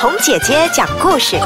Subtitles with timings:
[0.00, 1.36] 红姐姐讲故事，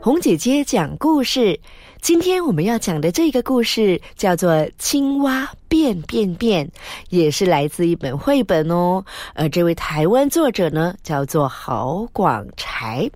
[0.00, 1.58] 红姐姐讲故事。
[2.00, 6.66] 今天我们要讲的这个故事叫做《青蛙变变变》，
[7.10, 9.04] 也是来自一本绘本哦。
[9.34, 13.08] 而这位台湾作者呢，叫做郝广才。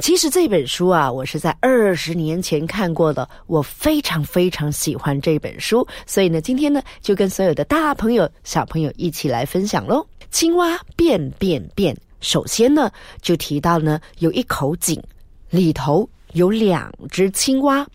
[0.00, 10.04] 其实这本书啊，我是在二十年前看过的，我非常非常喜欢这本书，所以呢，今天呢，就跟所有的大朋友、小朋友一起来分享喽。
[10.30, 12.90] 青蛙变变变，首先呢，
[13.22, 15.00] 就提到呢，有一口井，
[15.50, 17.86] 里头有两只青蛙，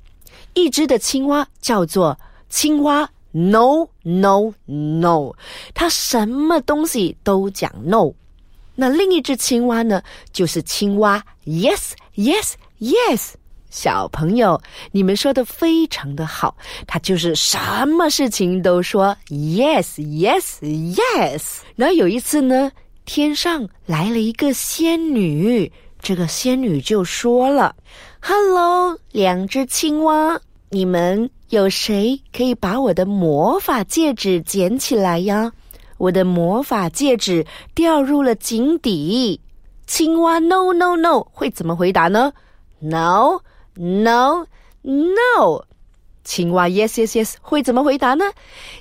[0.53, 2.17] 一只的青蛙叫做
[2.49, 5.33] 青蛙 no no no，
[5.73, 8.11] 它什么东西都讲 no。
[8.75, 10.01] 那另一只青蛙呢？
[10.31, 13.33] 就是青蛙，yes yes yes。
[13.69, 14.61] 小朋友，
[14.91, 21.61] 你们说的非常的好，它就是什么事情都说 yes yes yes。
[21.75, 22.71] 然后有一次呢，
[23.05, 25.71] 天上来了一个仙女，
[26.03, 27.73] 这个仙女就说了
[28.19, 30.37] ：“Hello，两只青蛙，
[30.69, 35.53] 你们有谁可以把我的魔法戒指捡起来呀？”
[35.97, 39.39] 我的魔法戒指掉入了井底。
[39.87, 42.33] 青蛙 no no no 会怎么回答呢
[42.79, 43.39] ？No
[43.75, 44.45] no
[44.81, 45.65] no。
[46.25, 48.25] 青蛙 yes yes yes 会怎么回答呢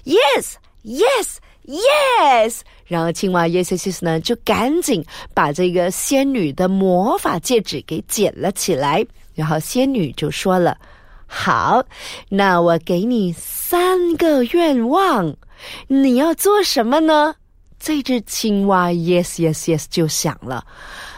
[0.05, 2.63] ？Yes yes yes。
[2.93, 9.03] 然后青蛙 yes yes yes 呢就赶紧把这个仙女的魔法戒指给捡了起来。
[9.35, 10.77] 然后仙女就说了
[11.27, 11.83] ：“好，
[12.29, 15.35] 那我给你三个愿望。”
[15.89, 17.35] 你要做什么呢？
[17.79, 20.65] 这只青蛙 yes yes yes 就想了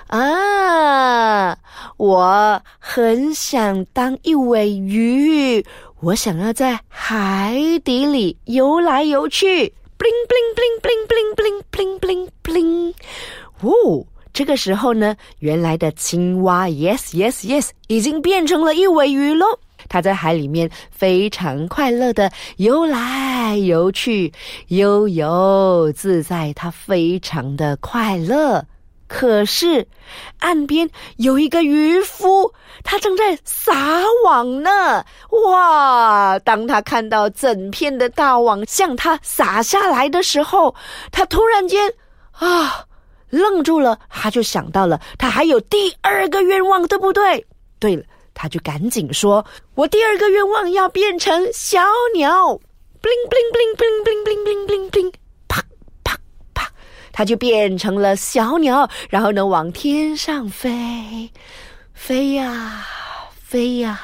[0.07, 1.59] 啊！
[1.97, 5.65] 我很想当一尾鱼，
[6.01, 9.75] 我想要在海底里游来游去。
[10.05, 12.95] bling bling bling bling bling bling bling bling bling
[13.63, 19.47] 呜这个时候呢原来的青蛙 yes yes yes 已经变成了一尾鱼喽
[19.89, 24.31] 它在海里面非常快乐的游来游去
[24.69, 28.67] 悠游自在它非常的快乐
[29.17, 29.87] 可是
[30.41, 32.53] 岸边有一个渔夫，
[32.83, 35.05] 他正在撒网呢。
[35.31, 36.37] 哇！
[36.41, 40.75] 当他看到整片的大网向他撒下来的时候，
[41.13, 41.89] 他突然间
[42.33, 42.85] 啊
[43.31, 43.97] 愣住了。
[44.11, 47.47] 他就想到了，他还有第二个愿望，对不对？
[47.79, 48.03] 对了。
[48.35, 49.47] 他就赶紧说
[49.77, 51.81] ：“我第二个愿望要变成小
[52.17, 52.59] 鸟
[53.01, 55.13] ，bling bling bling bling bling bling bling bling，
[57.15, 61.31] 它就变成了小鸟，然后呢往天上飞，
[61.95, 62.85] 飞呀
[63.33, 63.99] 飞呀。”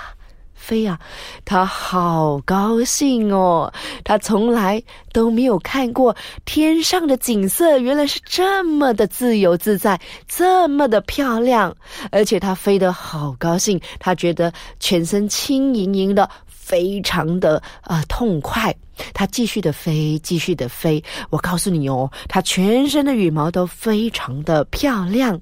[0.54, 0.96] 飞呀，
[1.44, 3.72] 他好高兴哦！
[4.04, 4.80] 他从来
[5.12, 11.74] 都没有看过天上的景色，原来是这么的自由自在，这么的漂亮。
[12.12, 16.30] 而且他飞得好高兴，他觉得全身轻盈盈的，
[16.70, 18.72] 非常的呃痛快。
[19.12, 21.02] 它继续的飞，继续的飞。
[21.30, 25.40] 我告诉你哦，它全身的羽毛都非常的漂亮。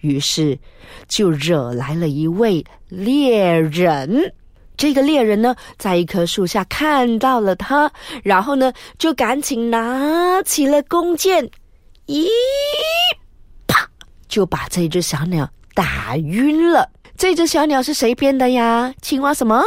[0.00, 0.58] 于是
[1.08, 4.34] 就惹来了一位猎人。
[4.76, 7.90] 这个猎人呢，在一棵树下看到了他，
[8.22, 11.50] 然后呢，就赶紧拿起了弓箭，
[12.06, 12.28] 咦，
[13.66, 13.88] 啪，
[14.28, 16.88] 就把这只小鸟打晕了。
[17.16, 18.94] 这只小鸟是谁编的呀？
[19.02, 19.64] 青蛙什么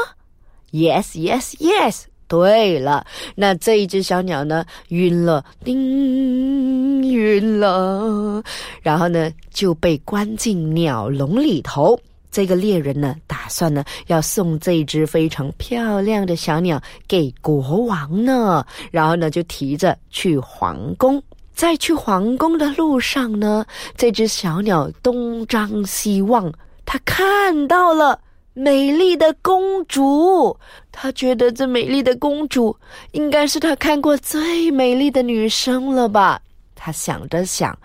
[0.71, 2.03] ？Yes, yes, yes。
[2.27, 3.05] 对了，
[3.35, 8.41] 那这一只小鸟呢，晕了，叮，晕了，
[8.81, 11.99] 然后呢，就被关进鸟笼里头。
[12.31, 21.21] 这个猎人呢，打算呢要送这只非常漂亮的小鸟给国王呢，然后呢就提着去皇宫。
[21.53, 23.65] 在去皇宫的路上呢，
[23.97, 26.49] 这只小鸟东张西望，
[26.85, 28.17] 它看到了
[28.53, 30.57] 美丽的公主，
[30.91, 32.75] 它觉得这美丽的公主
[33.11, 36.41] 应该是他看过最美丽的女生了吧。
[36.83, 37.77] 他想着想，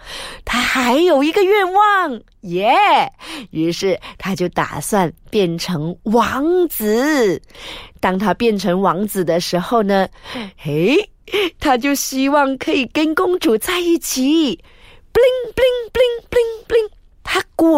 [0.42, 2.72] 他还有一个愿望耶！
[3.50, 7.40] 于是他就打算变成王子。
[8.00, 10.08] 当他变成王子的时候呢，
[10.56, 10.96] 嘿，
[11.60, 14.58] 他就希望可以跟公主在一起。
[15.12, 15.85] bling bling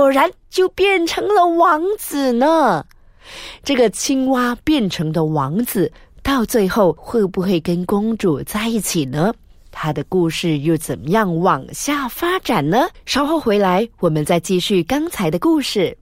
[0.08, 2.82] 果然就变成了王子呢。
[3.62, 9.34] 这个青蛙变成的王子，到最后会不会跟公主在一起呢？
[9.70, 12.88] 他的故事又怎么样往下发展呢？
[13.04, 15.98] 稍后回来，我们再继续刚才的故事。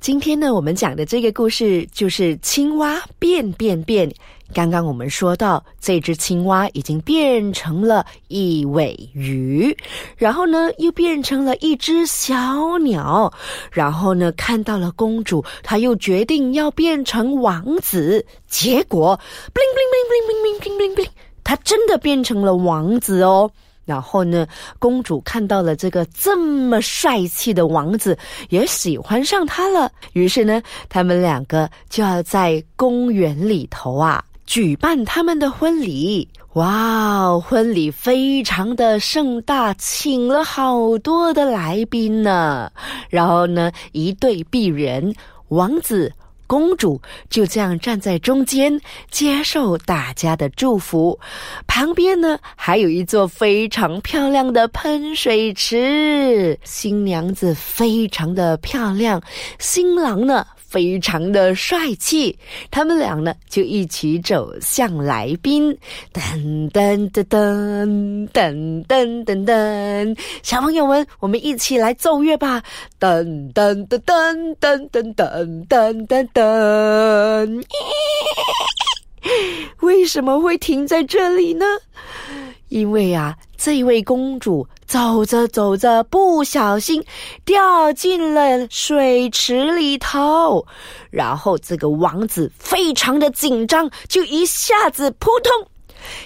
[0.00, 4.10] 今天呢，我们讲的这个故事就是青蛙变变变。
[4.54, 9.76] 刚刚我们说到，这只青蛙已经变成了一尾鱼，
[10.16, 13.30] 然后呢，又变成了一只小鸟，
[13.70, 18.24] 然后呢，看到了公主，他又决定要变成王子。
[18.48, 19.20] 结果
[19.52, 21.10] ，bling bling bling bling bling bling bling bling，
[21.44, 23.50] 他真的变成了王子哦。
[23.90, 24.46] 然后呢，
[24.78, 28.16] 公主看到了这个这么帅气的王子，
[28.50, 29.90] 也喜欢上他了。
[30.12, 34.24] 于是呢，他们两个就要在公园里头啊。
[34.46, 37.38] 举办他们的婚礼，哇！
[37.38, 42.70] 婚礼非常的盛大，请了好多的来宾呢。
[43.08, 45.12] 然后呢，一对璧人，
[45.48, 46.12] 王子、
[46.50, 51.16] 公主就这样站在中间，接受大家的祝福。
[51.68, 56.58] 旁边呢，还有一座非常漂亮的喷水池。
[56.64, 59.22] 新娘子非常的漂亮，
[59.60, 60.44] 新郎呢？
[60.70, 62.38] 非常的帅气，
[62.70, 65.76] 他们俩呢就一起走向来宾，
[66.12, 72.62] 噔噔噔噔噔噔噔噔，小朋友们，我们一起来奏乐吧，
[73.00, 77.64] 噔噔噔噔噔噔噔噔噔噔。
[79.80, 81.66] 为什么会停在这里呢？
[82.68, 87.04] 因为啊，这位公主走着走着，不小心
[87.44, 90.64] 掉进了水池里头，
[91.10, 95.52] 然后这个王子非常的紧张，就一下子扑通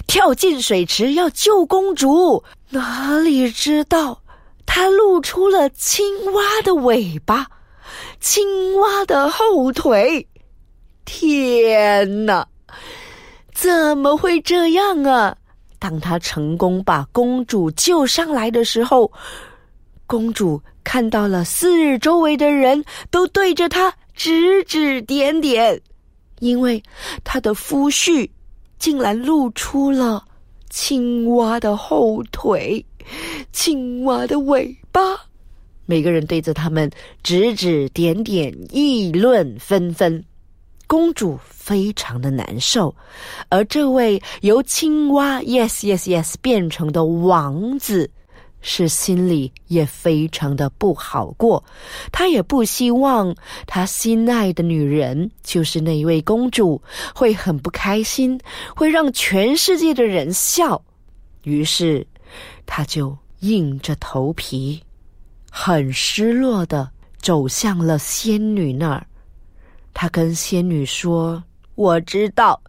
[0.07, 2.45] 跳进水池要救公主。
[2.69, 4.21] 哪里知道，
[4.67, 7.47] 他露出了青蛙的尾巴，
[8.21, 10.29] 青蛙的后腿。
[11.07, 12.47] 天哪，
[13.55, 15.37] 怎么会这样啊？
[15.79, 19.11] 当他成功把公主救上来的时候，
[20.07, 25.81] 公主看到了四周围的人都对着他指指点点，
[26.41, 26.83] 因为
[27.23, 28.29] 他的夫婿
[28.79, 30.25] 竟然露出了
[30.71, 32.85] 青蛙的后腿、
[33.53, 35.01] 青蛙的尾巴，
[35.87, 36.91] 每个人对着他们
[37.23, 40.25] 指指点点，议论纷纷。
[40.87, 42.95] 公主非常的难受，
[43.49, 48.11] 而这位由青蛙 yes yes yes 变成的王子，
[48.61, 51.63] 是心里也非常的不好过。
[52.13, 53.35] 他也不希望
[53.67, 56.81] 他心爱的女人，就是那一位公主，
[57.15, 58.39] 会很不开心，
[58.77, 60.81] 会让全世界的人笑。
[61.45, 62.07] 于是，
[62.67, 64.83] 他就硬着头皮，
[65.51, 66.91] 很失落的
[67.21, 69.07] 走向了仙女那儿。
[69.95, 71.43] 他跟仙女说
[71.77, 72.61] ：“我知道，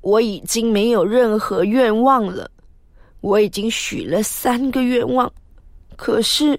[0.00, 2.50] 我已经没有任何愿望了。
[3.20, 5.30] 我已经许了三个愿望，
[5.96, 6.58] 可是，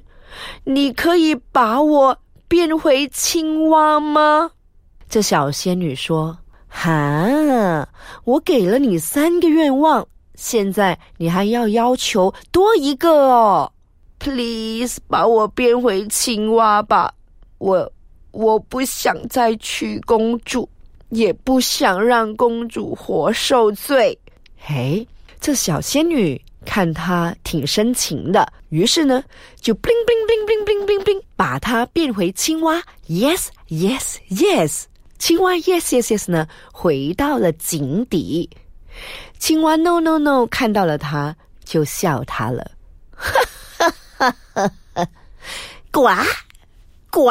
[0.63, 2.17] 你可以把我
[2.47, 4.51] 变回青蛙吗？”
[5.09, 6.37] 这小仙女说
[6.69, 7.85] ：“哈，
[8.23, 13.71] 我给了你三个愿望，现在你还要要求多一个哦
[14.19, 17.13] ！Please，把我变回青蛙吧，
[17.57, 17.91] 我。”
[18.33, 20.67] 我不想再娶公主，
[21.09, 24.17] 也不想让公主活受罪。
[24.57, 25.07] 嘿，
[25.39, 29.23] 这小仙女看她挺深情的，于是呢，
[29.61, 32.81] 就 bling bling bling bling bling 把她变回青蛙。
[33.07, 34.85] Yes yes yes，
[35.19, 38.49] 青蛙 yes yes yes 呢，回到了井底。
[39.37, 42.71] 青蛙 no no no 看到了她，就笑她了。
[43.15, 43.31] 哈
[43.79, 45.07] 哈哈哈哈！
[45.91, 46.09] 呱
[47.11, 47.29] 呱。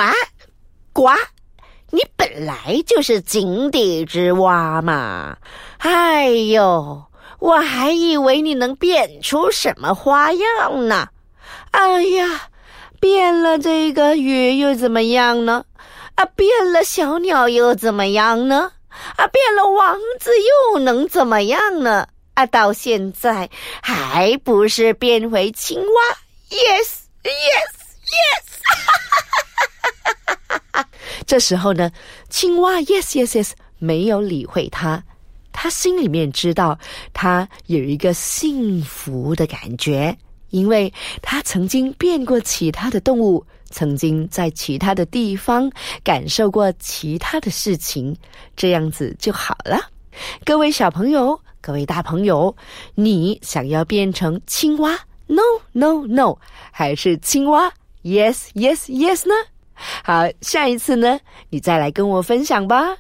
[0.93, 1.11] 呱！
[1.91, 5.37] 你本来就是井底之蛙嘛！
[5.79, 7.05] 哎呦，
[7.39, 11.09] 我还以为你能变出什么花样呢！
[11.73, 12.49] 哎呀，
[13.01, 15.65] 变了这个鱼又怎么样呢？
[16.15, 18.73] 啊，变了小鸟又怎么样呢？
[19.17, 20.31] 啊，变了王子
[20.73, 22.09] 又能怎么样呢？
[22.35, 23.51] 啊，到现在
[23.83, 25.87] 还不是变回青蛙
[26.49, 27.03] ？Yes，Yes，Yes！
[28.65, 30.89] 哈哈哈哈哈哈！
[31.27, 31.91] 这时候呢，
[32.29, 35.03] 青蛙 yes yes yes 没有理会他，
[35.53, 36.79] 他心里面知道
[37.13, 40.17] 他有一个幸福的感觉，
[40.51, 45.71] 因为他曾经变过其他的动物，曾经在其他的地方
[46.05, 48.17] 感受过其他的事情，
[48.57, 49.79] 这样子就好了。
[50.45, 52.55] 各位小朋友，各位大朋友，
[52.95, 56.37] 你想要变成青蛙？No no no，
[56.71, 59.35] 还是青蛙？Yes yes yes 呢？
[60.05, 61.19] 好，下一次呢，
[61.51, 62.97] 你再来跟我分享吧。